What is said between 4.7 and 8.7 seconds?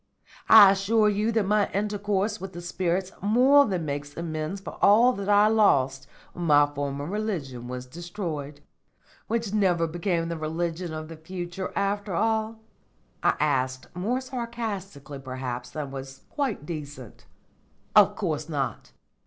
all that I lost when my former religion was destroyed."